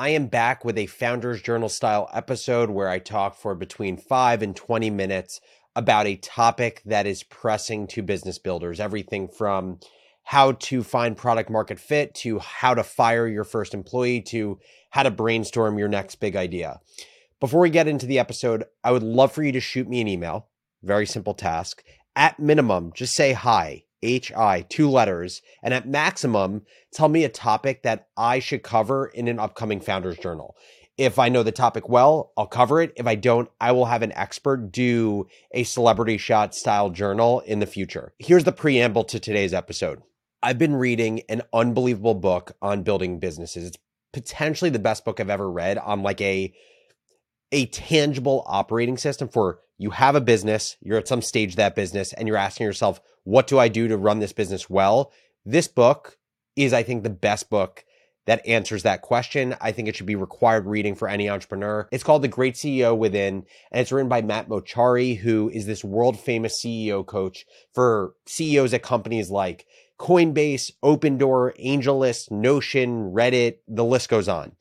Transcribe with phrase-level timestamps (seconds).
[0.00, 4.42] I am back with a Founders Journal style episode where I talk for between 5
[4.42, 5.40] and 20 minutes
[5.74, 8.78] about a topic that is pressing to business builders.
[8.78, 9.80] Everything from
[10.22, 15.02] how to find product market fit to how to fire your first employee to how
[15.02, 16.78] to brainstorm your next big idea.
[17.40, 20.06] Before we get into the episode, I would love for you to shoot me an
[20.06, 20.46] email.
[20.80, 21.82] Very simple task.
[22.14, 25.42] At minimum, just say hi, H I, two letters.
[25.62, 26.62] And at maximum,
[26.92, 30.56] tell me a topic that I should cover in an upcoming Founders Journal.
[30.96, 32.92] If I know the topic well, I'll cover it.
[32.96, 37.60] If I don't, I will have an expert do a celebrity shot style journal in
[37.60, 38.14] the future.
[38.18, 40.02] Here's the preamble to today's episode.
[40.42, 43.68] I've been reading an unbelievable book on building businesses.
[43.68, 43.78] It's
[44.12, 46.52] potentially the best book I've ever read on like a
[47.52, 52.12] a tangible operating system for you have a business, you're at some stage that business
[52.12, 55.12] and you're asking yourself, what do I do to run this business well?
[55.44, 56.18] This book
[56.56, 57.84] is I think the best book
[58.26, 59.56] that answers that question.
[59.60, 61.88] I think it should be required reading for any entrepreneur.
[61.90, 65.82] It's called The Great CEO Within, and it's written by Matt Mochary, who is this
[65.82, 69.64] world famous CEO coach for CEOs at companies like
[69.98, 74.52] Coinbase, Opendoor, AngelList, Notion, Reddit, the list goes on.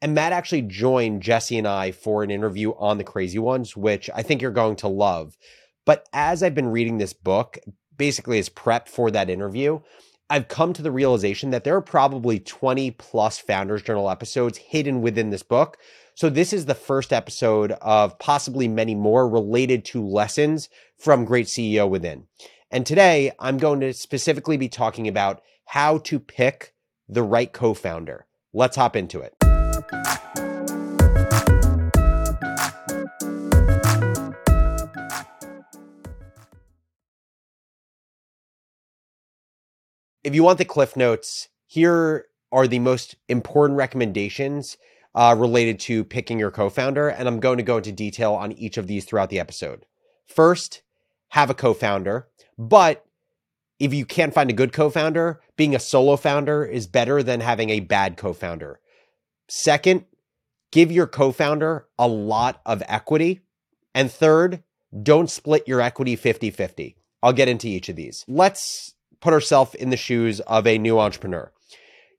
[0.00, 4.08] And Matt actually joined Jesse and I for an interview on the Crazy Ones, which
[4.14, 5.36] I think you're going to love.
[5.84, 7.58] But as I've been reading this book,
[7.96, 9.80] basically as prep for that interview,
[10.30, 15.00] I've come to the realization that there are probably 20 plus Founders Journal episodes hidden
[15.00, 15.78] within this book.
[16.14, 20.68] So this is the first episode of possibly many more related to lessons
[20.98, 22.26] from Great CEO Within.
[22.70, 26.74] And today I'm going to specifically be talking about how to pick
[27.08, 28.26] the right co founder.
[28.52, 29.37] Let's hop into it.
[40.24, 44.76] If you want the cliff notes, here are the most important recommendations
[45.14, 47.08] uh, related to picking your co founder.
[47.08, 49.86] And I'm going to go into detail on each of these throughout the episode.
[50.26, 50.82] First,
[51.28, 52.28] have a co founder.
[52.58, 53.06] But
[53.78, 57.40] if you can't find a good co founder, being a solo founder is better than
[57.40, 58.80] having a bad co founder.
[59.48, 60.04] Second,
[60.72, 63.40] give your co founder a lot of equity.
[63.94, 64.62] And third,
[65.02, 66.96] don't split your equity 50 50.
[67.22, 68.24] I'll get into each of these.
[68.28, 71.52] Let's put ourselves in the shoes of a new entrepreneur.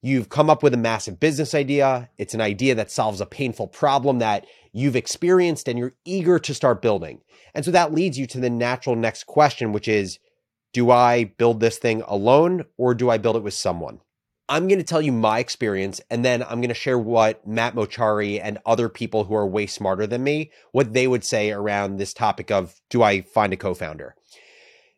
[0.01, 2.09] You've come up with a massive business idea.
[2.17, 6.53] It's an idea that solves a painful problem that you've experienced and you're eager to
[6.53, 7.21] start building.
[7.53, 10.19] And so that leads you to the natural next question, which is
[10.71, 13.99] do I build this thing alone or do I build it with someone?
[14.51, 17.75] I'm going to tell you my experience and then I'm going to share what Matt
[17.75, 21.97] Mochary and other people who are way smarter than me, what they would say around
[21.97, 24.15] this topic of do I find a co-founder?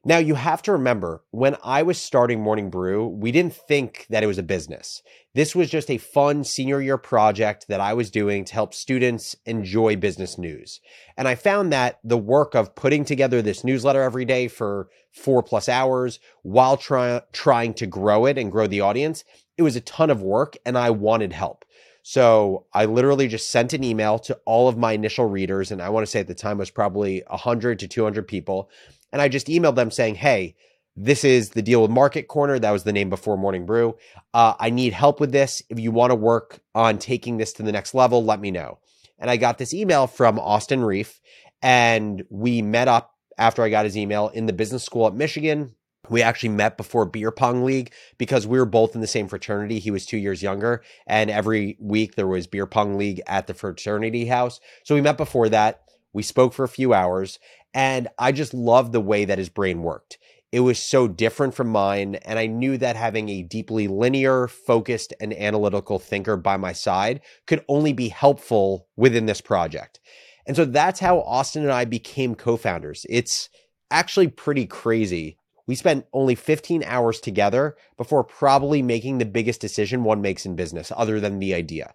[0.04, 4.24] Now, you have to remember when I was starting Morning Brew, we didn't think that
[4.24, 5.04] it was a business.
[5.36, 9.36] This was just a fun senior year project that I was doing to help students
[9.46, 10.82] enjoy business news.
[11.16, 15.44] And I found that the work of putting together this newsletter every day for four
[15.44, 19.24] plus hours while try- trying to grow it and grow the audience,
[19.56, 21.64] it was a ton of work and I wanted help.
[22.02, 25.72] So I literally just sent an email to all of my initial readers.
[25.72, 28.72] And I want to say at the time was probably 100 to 200 people
[29.12, 30.56] and I just emailed them saying, hey,
[30.96, 32.60] this is the deal with Market Corner.
[32.60, 33.96] That was the name before Morning Brew.
[34.34, 35.64] Uh, I need help with this.
[35.70, 38.80] If you want to work on taking this to the next level, let me know.
[39.18, 41.22] And I got this email from Austin Rief,
[41.62, 45.76] and we met up after I got his email in the business school at Michigan.
[46.10, 49.80] We actually met before beer pong league because we were both in the same fraternity.
[49.80, 53.54] He was two years younger, and every week there was beer pong league at the
[53.54, 54.60] fraternity house.
[54.84, 55.84] So we met before that.
[56.14, 57.40] We spoke for a few hours,
[57.74, 60.18] and I just loved the way that his brain worked.
[60.52, 62.16] It was so different from mine.
[62.16, 67.22] And I knew that having a deeply linear, focused, and analytical thinker by my side
[67.48, 70.00] could only be helpful within this project.
[70.46, 73.06] And so that's how Austin and I became co founders.
[73.10, 73.50] It's
[73.90, 75.38] actually pretty crazy.
[75.68, 80.56] We spent only 15 hours together before probably making the biggest decision one makes in
[80.56, 81.94] business, other than the idea.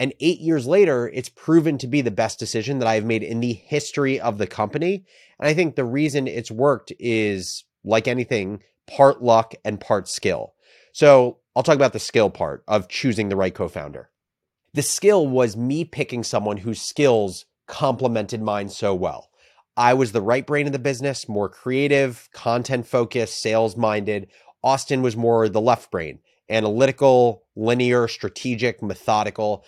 [0.00, 3.40] And eight years later, it's proven to be the best decision that I've made in
[3.40, 5.04] the history of the company.
[5.38, 10.54] And I think the reason it's worked is like anything, part luck and part skill.
[10.92, 14.08] So I'll talk about the skill part of choosing the right co founder.
[14.72, 19.28] The skill was me picking someone whose skills complemented mine so well.
[19.76, 24.28] I was the right brain of the business, more creative, content focused, sales minded.
[24.64, 29.64] Austin was more the left brain, analytical, linear, strategic, methodical.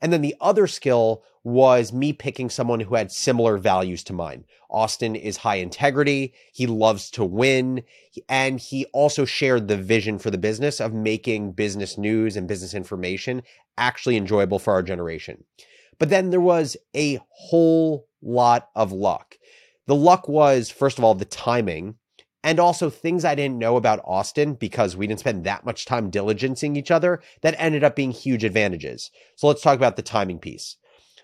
[0.00, 4.44] And then the other skill was me picking someone who had similar values to mine.
[4.70, 6.32] Austin is high integrity.
[6.52, 7.82] He loves to win.
[8.28, 12.74] And he also shared the vision for the business of making business news and business
[12.74, 13.42] information
[13.76, 15.44] actually enjoyable for our generation.
[15.98, 19.36] But then there was a whole lot of luck.
[19.86, 21.96] The luck was, first of all, the timing
[22.44, 26.10] and also things I didn't know about Austin because we didn't spend that much time
[26.10, 29.10] diligencing each other that ended up being huge advantages.
[29.34, 30.76] So let's talk about the timing piece.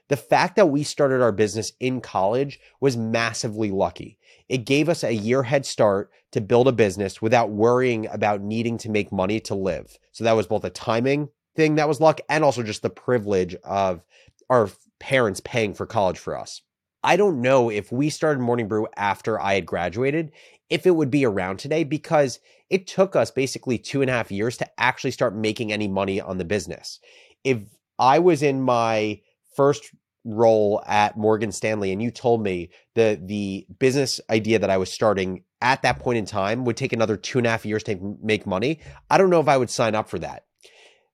[0.08, 4.18] The fact that we started our business in college was massively lucky.
[4.48, 8.78] It gave us a year head start to build a business without worrying about needing
[8.78, 9.98] to make money to live.
[10.12, 13.54] So that was both a timing thing that was luck and also just the privilege
[13.62, 14.02] of
[14.48, 16.62] our parents paying for college for us.
[17.02, 20.32] I don't know if we started Morning Brew after I had graduated,
[20.70, 22.40] if it would be around today, because
[22.70, 26.20] it took us basically two and a half years to actually start making any money
[26.20, 27.00] on the business.
[27.44, 27.58] If
[27.98, 29.20] I was in my
[29.56, 29.90] first
[30.24, 34.92] role at Morgan Stanley and you told me the the business idea that I was
[34.92, 38.18] starting at that point in time would take another two and a half years to
[38.22, 38.80] make money,
[39.10, 40.44] I don't know if I would sign up for that.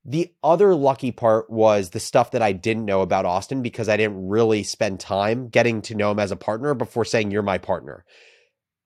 [0.05, 3.97] The other lucky part was the stuff that I didn't know about Austin because I
[3.97, 7.59] didn't really spend time getting to know him as a partner before saying, You're my
[7.59, 8.05] partner.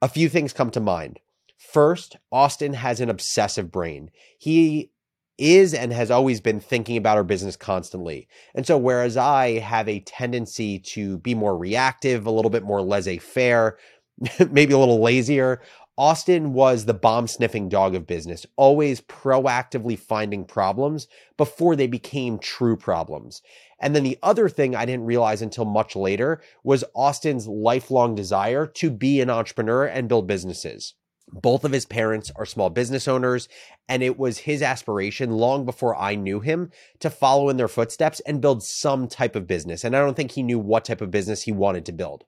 [0.02, 1.20] A few things come to mind.
[1.58, 4.10] First, Austin has an obsessive brain.
[4.38, 4.90] He
[5.36, 8.28] is and has always been thinking about our business constantly.
[8.54, 12.82] And so, whereas I have a tendency to be more reactive, a little bit more
[12.82, 13.78] laissez faire,
[14.50, 15.60] maybe a little lazier,
[16.00, 21.06] Austin was the bomb sniffing dog of business, always proactively finding problems
[21.36, 23.42] before they became true problems.
[23.78, 28.66] And then the other thing I didn't realize until much later was Austin's lifelong desire
[28.66, 30.94] to be an entrepreneur and build businesses.
[31.30, 33.46] Both of his parents are small business owners,
[33.86, 36.70] and it was his aspiration long before I knew him
[37.00, 39.84] to follow in their footsteps and build some type of business.
[39.84, 42.24] And I don't think he knew what type of business he wanted to build.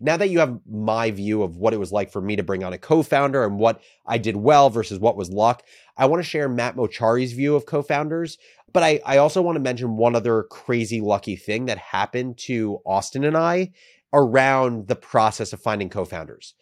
[0.00, 2.64] Now that you have my view of what it was like for me to bring
[2.64, 5.62] on a co founder and what I did well versus what was luck,
[5.96, 8.38] I want to share Matt Mochary's view of co founders.
[8.72, 12.80] But I, I also want to mention one other crazy lucky thing that happened to
[12.84, 13.72] Austin and I
[14.12, 16.54] around the process of finding co founders.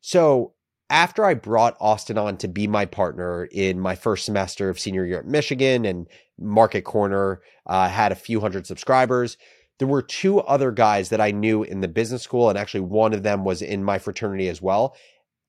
[0.00, 0.52] So
[0.88, 5.04] after I brought Austin on to be my partner in my first semester of senior
[5.04, 6.06] year at Michigan and
[6.38, 9.36] Market Corner uh, had a few hundred subscribers,
[9.78, 13.12] there were two other guys that I knew in the business school, and actually one
[13.12, 14.96] of them was in my fraternity as well.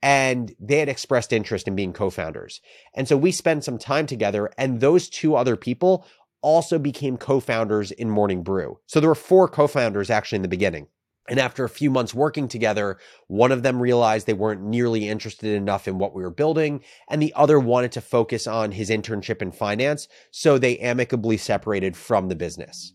[0.01, 2.61] And they had expressed interest in being co founders.
[2.93, 6.05] And so we spent some time together, and those two other people
[6.41, 8.79] also became co founders in Morning Brew.
[8.85, 10.87] So there were four co founders actually in the beginning.
[11.29, 12.97] And after a few months working together,
[13.27, 17.21] one of them realized they weren't nearly interested enough in what we were building, and
[17.21, 20.07] the other wanted to focus on his internship in finance.
[20.31, 22.93] So they amicably separated from the business.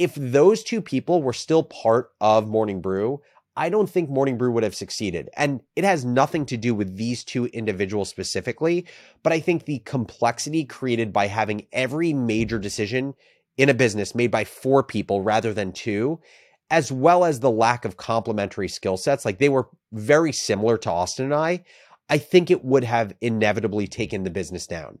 [0.00, 3.20] If those two people were still part of Morning Brew,
[3.54, 5.28] I don't think Morning Brew would have succeeded.
[5.36, 8.86] And it has nothing to do with these two individuals specifically,
[9.22, 13.12] but I think the complexity created by having every major decision
[13.58, 16.18] in a business made by four people rather than two
[16.70, 20.90] as well as the lack of complementary skill sets, like they were very similar to
[20.90, 21.62] Austin and I,
[22.08, 25.00] I think it would have inevitably taken the business down.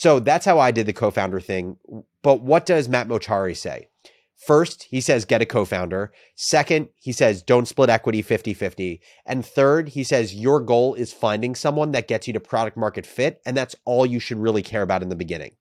[0.00, 1.76] So that's how I did the co-founder thing.
[2.22, 3.88] But what does Matt Mochary say?
[4.34, 6.10] First, he says get a co founder.
[6.34, 9.02] Second, he says don't split equity 50 50.
[9.26, 13.04] And third, he says your goal is finding someone that gets you to product market
[13.04, 13.42] fit.
[13.44, 15.56] And that's all you should really care about in the beginning.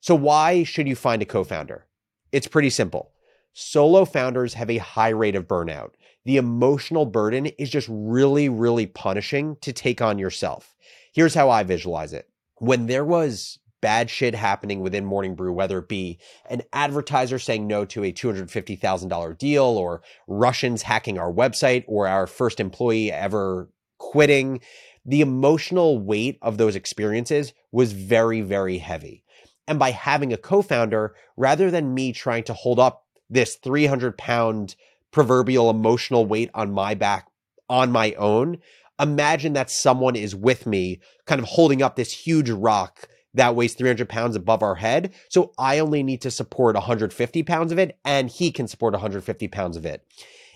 [0.00, 1.88] So, why should you find a co founder?
[2.30, 3.10] It's pretty simple.
[3.54, 5.94] Solo founders have a high rate of burnout.
[6.24, 10.76] The emotional burden is just really, really punishing to take on yourself.
[11.12, 12.28] Here's how I visualize it.
[12.58, 17.66] When there was bad shit happening within Morning Brew, whether it be an advertiser saying
[17.66, 23.68] no to a $250,000 deal or Russians hacking our website or our first employee ever
[23.98, 24.62] quitting,
[25.04, 29.22] the emotional weight of those experiences was very, very heavy.
[29.68, 34.16] And by having a co founder, rather than me trying to hold up this 300
[34.16, 34.76] pound
[35.10, 37.28] proverbial emotional weight on my back
[37.68, 38.56] on my own,
[38.98, 43.74] imagine that someone is with me, kind of holding up this huge rock that weighs
[43.74, 45.12] 300 pounds above our head.
[45.28, 49.48] So I only need to support 150 pounds of it, and he can support 150
[49.48, 50.06] pounds of it.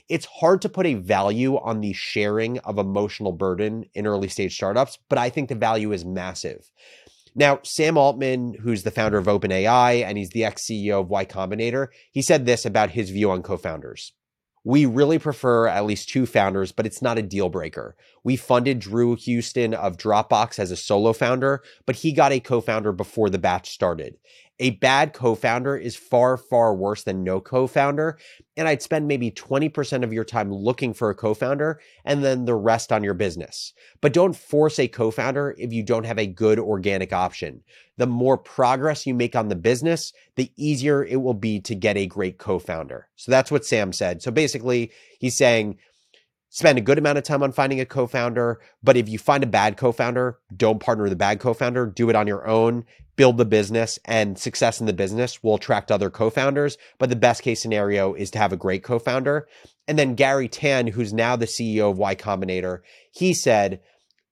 [0.09, 4.55] It's hard to put a value on the sharing of emotional burden in early stage
[4.55, 6.71] startups, but I think the value is massive.
[7.35, 11.27] Now, Sam Altman, who's the founder of OpenAI and he's the ex CEO of Y
[11.27, 14.13] Combinator, he said this about his view on co founders.
[14.65, 17.97] We really prefer at least two founders, but it's not a deal breaker.
[18.25, 22.61] We funded Drew Houston of Dropbox as a solo founder, but he got a co
[22.61, 24.17] founder before the batch started.
[24.61, 28.19] A bad co founder is far, far worse than no co founder.
[28.57, 32.45] And I'd spend maybe 20% of your time looking for a co founder and then
[32.45, 33.73] the rest on your business.
[34.01, 37.63] But don't force a co founder if you don't have a good organic option
[37.99, 41.97] the more progress you make on the business, the easier it will be to get
[41.97, 43.09] a great co founder.
[43.17, 44.23] So that's what Sam said.
[44.23, 45.79] So basically, he's saying,
[46.51, 48.61] spend a good amount of time on finding a co founder.
[48.83, 51.87] But if you find a bad co founder, don't partner with a bad co founder.
[51.87, 52.85] Do it on your own,
[53.17, 56.79] build the business, and success in the business will attract other co founders.
[56.99, 59.49] But the best case scenario is to have a great co founder.
[59.87, 63.81] And then Garry Tan, who's now the CEO of Y Combinator, he said,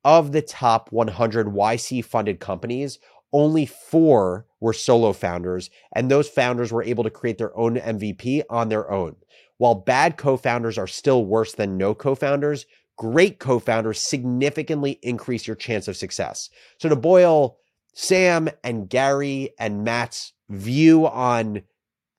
[0.05, 2.99] of the top 100 YC funded companies,
[3.33, 8.43] only four were solo founders, and those founders were able to create their own MVP
[8.49, 9.17] on their own.
[9.59, 14.99] While bad co founders are still worse than no co founders, great co founders significantly
[15.03, 16.51] increase your chance of success.
[16.79, 17.57] So, to boil
[17.95, 21.63] Sam and Garry and Matt's view on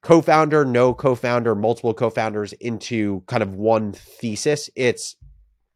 [0.02, 5.16] co founder, no co founder, multiple co founders into kind of one thesis, it's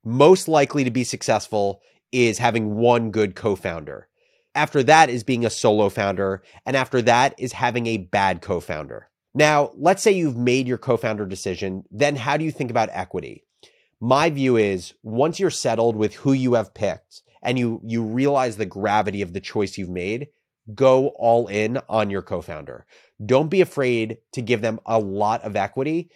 [0.03, 4.07] most likely to be successful is having one good co founder.
[4.55, 6.43] After that is being a solo founder.
[6.65, 9.10] And after that is having a bad co founder.
[9.33, 11.83] Now, let's say you've made your co founder decision.
[11.91, 13.45] Then how do you think about equity?
[13.99, 18.57] My view is once you're settled with who you have picked and you, you realize
[18.57, 20.29] the gravity of the choice you've made,
[20.73, 22.85] go all in on your co founder.
[23.23, 26.09] Don't be afraid to give them a lot of equity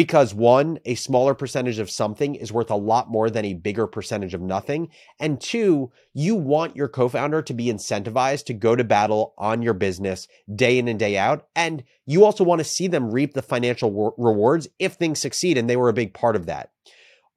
[0.00, 3.86] because one, a smaller percentage of something is worth a lot more than a bigger
[3.86, 4.88] percentage of nothing.
[5.18, 9.60] And two, you want your co founder to be incentivized to go to battle on
[9.60, 11.48] your business day in and day out.
[11.54, 15.58] And you also want to see them reap the financial re- rewards if things succeed.
[15.58, 16.70] And they were a big part of that.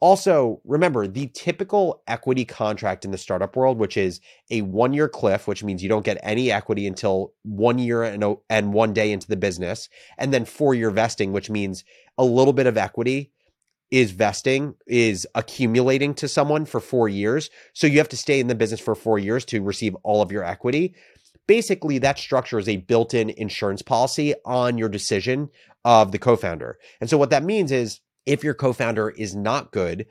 [0.04, 4.20] Also, remember the typical equity contract in the startup world, which is
[4.52, 8.36] a one year cliff, which means you don't get any equity until one year and,
[8.50, 11.86] and one day into the business, and then four year vesting, which means
[12.18, 13.32] a little bit of equity
[13.92, 17.50] is vesting, is accumulating to someone for four years.
[17.74, 20.32] So you have to stay in the business for four years to receive all of
[20.32, 20.96] your equity.
[21.46, 25.50] Basically, that structure is a built in insurance policy on your decision
[25.86, 26.80] of the co founder.
[27.02, 30.08] And so what that means is, if your co founder is not good,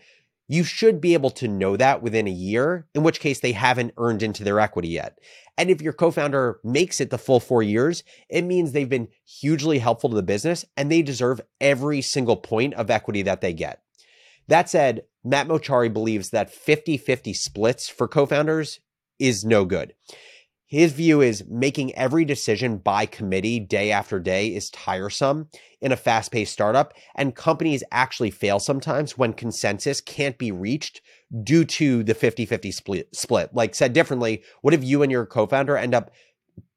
[0.53, 3.95] you should be able to know that within a year, in which case they haven't
[3.97, 5.19] earned into their equity yet.
[5.57, 9.09] And if your co founder makes it the full four years, it means they've been
[9.25, 13.55] hugely helpful to the business and they deserve every single point of equity that they
[13.55, 13.81] get.
[14.49, 18.81] That said, Matt Mochary believes that 50 50 splits for co founders
[19.19, 19.95] is no good.
[20.73, 25.51] His view is making every decision by committee day after day is tiresome
[25.83, 31.03] in a fast paced startup, and companies actually fail sometimes when consensus can't be reached
[31.45, 32.73] due to the 50 50
[33.13, 33.55] split.
[33.55, 36.11] Like said differently, what if you and your co founder end up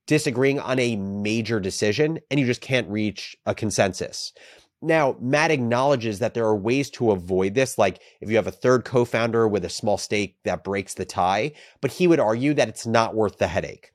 [0.08, 4.34] disagreeing on a major decision and you just can't reach a consensus?
[4.86, 8.52] Now, Matt acknowledges that there are ways to avoid this, like if you have a
[8.52, 12.54] third co founder with a small stake that breaks the tie, but he would argue
[12.54, 13.90] that it's not worth the headache.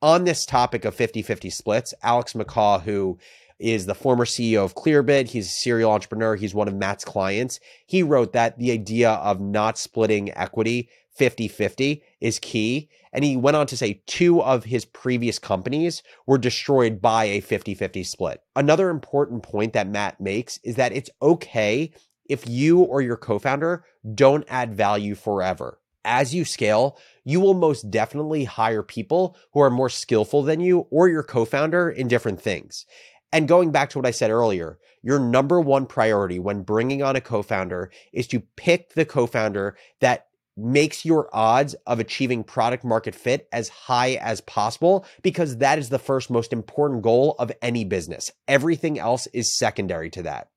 [0.00, 3.18] On this topic of 50 50 splits, Alex MacCaw, who
[3.58, 5.28] is the former CEO of Clearbit.
[5.28, 6.36] He's a serial entrepreneur.
[6.36, 7.60] He's one of Matt's clients.
[7.84, 12.88] He wrote that the idea of not splitting equity 50 50 is key.
[13.12, 17.40] And he went on to say two of his previous companies were destroyed by a
[17.40, 18.42] 50 50 split.
[18.54, 21.92] Another important point that Matt makes is that it's okay
[22.28, 25.78] if you or your co founder don't add value forever.
[26.04, 30.86] As you scale, you will most definitely hire people who are more skillful than you
[30.90, 32.86] or your co founder in different things.
[33.32, 37.16] And going back to what I said earlier, your number one priority when bringing on
[37.16, 40.28] a co founder is to pick the co founder that
[40.60, 45.88] makes your odds of achieving product market fit as high as possible because that is
[45.88, 48.30] the first most important goal of any business.
[48.46, 50.48] Everything else is secondary to that.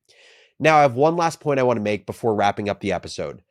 [0.60, 3.42] Now, I have one last point I want to make before wrapping up the episode.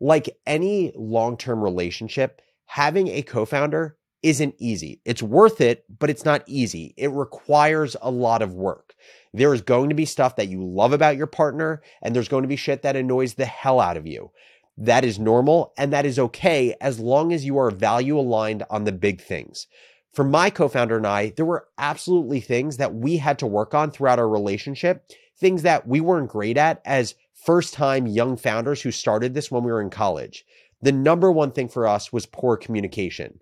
[0.00, 5.00] Like any long term relationship, having a co founder isn't easy.
[5.04, 6.94] It's worth it, but it's not easy.
[6.96, 8.94] It requires a lot of work.
[9.32, 12.42] There is going to be stuff that you love about your partner, and there's going
[12.42, 14.30] to be shit that annoys the hell out of you.
[14.80, 18.84] That is normal and that is okay as long as you are value aligned on
[18.84, 19.66] the big things.
[20.12, 23.74] for my co founder and I, there were absolutely things that we had to work
[23.74, 25.04] on throughout our relationship,
[25.36, 29.64] things that we weren't great at as first time young founders who started this when
[29.64, 30.44] we were in college.
[30.80, 33.40] The number one thing for us was poor communication.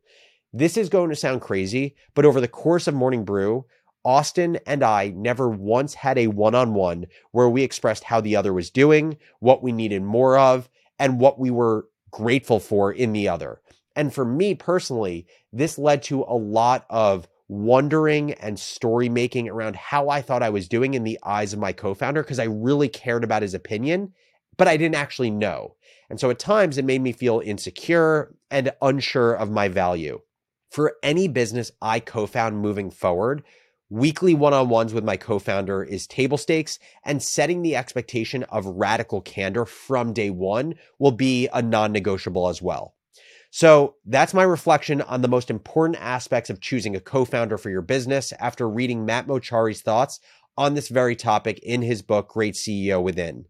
[0.53, 3.67] This is going to sound crazy, but over the course of Morning Brew,
[4.05, 8.37] Austin and I never once had a one on one where we expressed how the
[8.37, 13.13] other was doing, what we needed more of, and what we were grateful for in
[13.13, 13.61] the other.
[13.95, 19.77] And for me personally, this led to a lot of wondering and story making around
[19.77, 22.45] how I thought I was doing in the eyes of my co founder because I
[22.45, 24.13] really cared about his opinion,
[24.57, 25.77] but I didn't actually know.
[26.11, 30.21] And so at times it made me feel insecure and unsure of my value.
[30.71, 33.43] For any business I co found moving forward,
[33.91, 38.43] weekly one on ones with my co founder is table stakes, and setting the expectation
[38.45, 42.95] of radical candor from day one will be a non negotiable as well.
[43.51, 47.71] So that's my reflection on the most important aspects of choosing a co founder for
[47.71, 50.21] your business after reading Matt Mochary's thoughts
[50.59, 53.47] on this very topic in his book, Great CEO Within.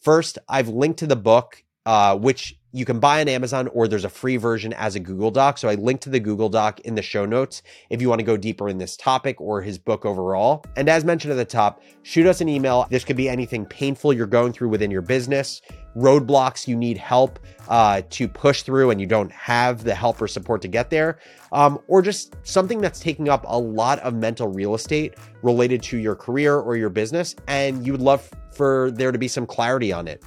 [0.00, 4.04] First, I've linked to the book, uh, which you can buy on Amazon or there's
[4.04, 5.56] a free version as a Google Doc.
[5.56, 8.24] So I linked to the Google Doc in the show notes if you want to
[8.24, 10.62] go deeper in this topic or his book overall.
[10.76, 12.86] And as mentioned at the top, shoot us an email.
[12.90, 15.62] This could be anything painful you're going through within your business,
[15.96, 20.28] roadblocks you need help uh, to push through and you don't have the help or
[20.28, 21.18] support to get there,
[21.52, 25.96] um, or just something that's taking up a lot of mental real estate related to
[25.96, 29.94] your career or your business, and you would love for there to be some clarity
[29.94, 30.22] on it.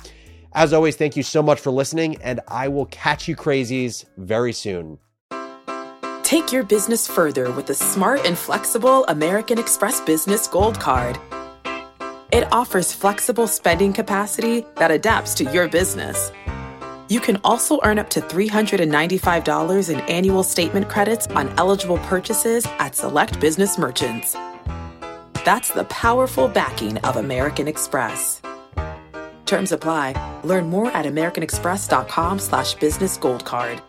[0.54, 4.54] As always, thank you so much for listening, and I will catch you crazies very
[4.54, 4.98] soon.
[6.24, 11.20] Take your business further with the smart and flexible American Express Business Gold Card.
[12.32, 16.32] It offers flexible spending capacity that adapts to your business.
[17.10, 22.96] You can also earn up to $395 in annual statement credits on eligible purchases at
[22.96, 24.34] select business merchants.
[25.44, 28.42] That's the powerful backing of American Express.
[29.50, 30.14] Terms apply.
[30.44, 33.82] Learn more at americanexpress.com slash business gold card.